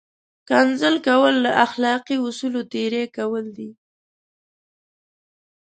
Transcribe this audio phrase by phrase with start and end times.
[0.49, 3.69] کنځل کول له اخلاقي اصولو تېری کول دي!